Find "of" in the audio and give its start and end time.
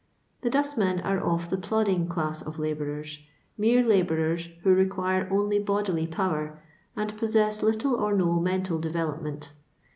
1.19-1.51, 2.41-2.57